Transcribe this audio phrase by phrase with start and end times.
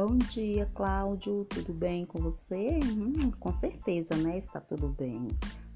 [0.00, 1.44] Bom dia, Cláudio.
[1.46, 2.78] Tudo bem com você?
[2.84, 4.38] Hum, com certeza, né?
[4.38, 5.26] Está tudo bem.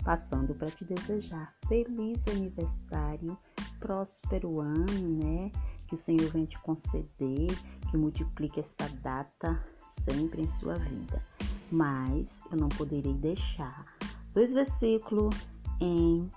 [0.04, 3.36] Passando para te desejar feliz aniversário,
[3.80, 5.50] próspero ano, né?
[5.88, 7.48] Que o Senhor venha te conceder,
[7.90, 11.20] que multiplique essa data sempre em sua vida.
[11.68, 13.84] Mas eu não poderei deixar
[14.32, 15.34] dois versículos
[15.80, 16.30] em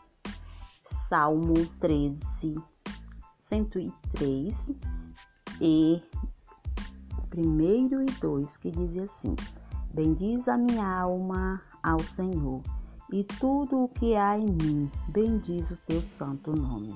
[1.08, 2.56] Salmo 13,
[3.40, 4.72] 103
[5.62, 6.02] e
[7.36, 9.36] primeiro e dois, que dizia assim:
[9.94, 12.62] Bendiz a minha alma ao Senhor,
[13.12, 16.96] e tudo o que há em mim, bendiz o teu santo nome.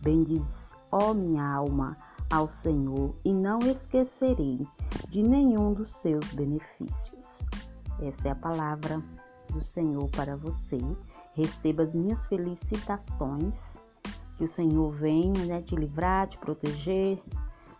[0.00, 1.98] Bendiz, ó minha alma,
[2.32, 4.66] ao Senhor, e não esquecerei
[5.10, 7.42] de nenhum dos seus benefícios.
[8.00, 9.02] Esta é a palavra
[9.52, 10.78] do Senhor para você.
[11.34, 13.76] Receba as minhas felicitações.
[14.36, 17.22] Que o Senhor venha né, te livrar, te proteger,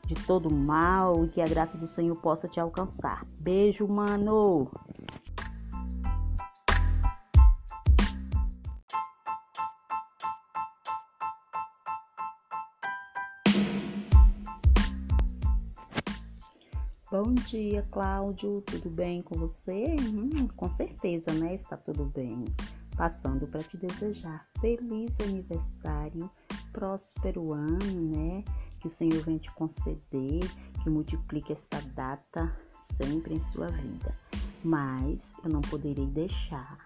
[0.06, 3.24] de todo mal e que a graça do Senhor possa te alcançar.
[3.38, 4.70] Beijo, mano!
[17.10, 18.60] Bom dia, Cláudio.
[18.62, 19.94] Tudo bem com você?
[20.00, 21.54] Hum, com certeza, né?
[21.54, 22.44] Está tudo bem.
[22.96, 26.28] Passando para te desejar feliz aniversário,
[26.72, 28.42] próspero ano, né?
[28.84, 30.40] Que o Senhor venha te conceder,
[30.82, 34.14] que multiplique essa data sempre em sua vida.
[34.62, 36.76] Mas eu não poderei deixar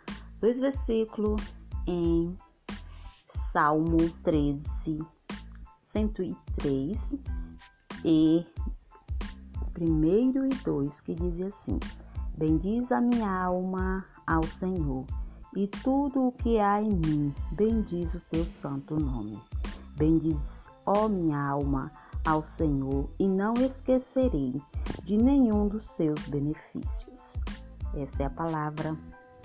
[0.40, 1.42] dois versículos
[1.88, 2.36] em
[3.52, 4.62] Salmo 13,
[5.82, 7.18] 103
[8.04, 8.46] e
[9.72, 11.80] primeiro e dois, que dizia assim:
[12.36, 15.04] Bendiz a minha alma ao Senhor,
[15.56, 19.42] e tudo o que há em mim, bendiz o teu santo nome.
[19.96, 21.92] Bendiz ó minha alma,
[22.26, 24.54] ao Senhor e não esquecerei
[25.04, 27.36] de nenhum dos seus benefícios.
[27.94, 28.96] Esta é a palavra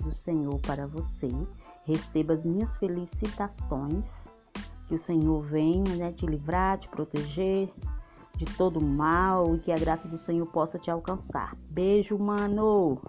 [0.02, 1.28] do Senhor para você.
[1.86, 4.24] Receba as minhas felicitações.
[4.86, 7.72] Que o Senhor venha né, te livrar, te proteger
[8.36, 11.56] de todo mal e que a graça do Senhor possa te alcançar.
[11.70, 13.00] Beijo, mano!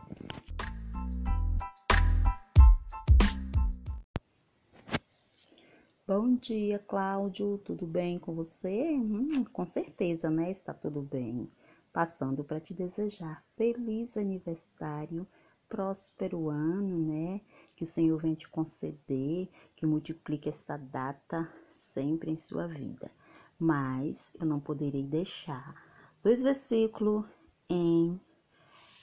[6.07, 7.57] Bom dia, Cláudio.
[7.65, 8.91] Tudo bem com você?
[8.91, 10.51] Hum, com certeza, né?
[10.51, 11.49] Está tudo bem.
[11.91, 15.25] Passando para te desejar feliz aniversário,
[15.67, 17.41] próspero ano, né?
[17.75, 23.09] Que o Senhor venha te conceder, que multiplique essa data sempre em sua vida.
[23.57, 25.73] Mas eu não poderei deixar
[26.21, 27.25] dois versículos
[27.67, 28.21] em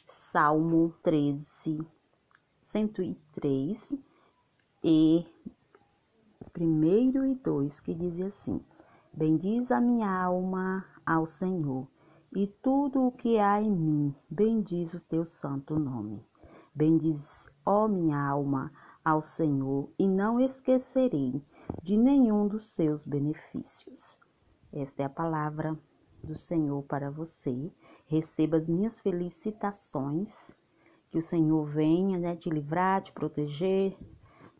[0.06, 1.80] Salmo 13,
[2.62, 3.92] 103
[4.84, 5.26] e
[6.52, 8.60] primeiro e dois, que dizia assim:
[9.12, 11.88] Bendiz a minha alma ao Senhor,
[12.34, 16.24] e tudo o que há em mim, bendiz o teu santo nome.
[16.74, 18.72] Bendiz, ó minha alma,
[19.04, 21.42] ao Senhor, e não esquecerei
[21.82, 24.18] de nenhum dos seus benefícios.
[24.72, 25.78] Esta é a palavra
[26.22, 27.70] do Senhor para você.
[28.06, 30.50] Receba as minhas felicitações.
[31.10, 33.94] Que o Senhor venha né, te livrar, te proteger,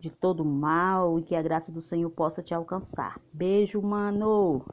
[0.02, 3.20] de todo mal e que a graça do Senhor possa te alcançar.
[3.32, 4.66] Beijo, mano!